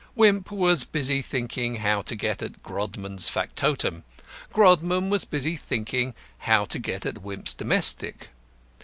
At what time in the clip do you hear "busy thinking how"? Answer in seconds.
0.83-2.01, 5.25-6.65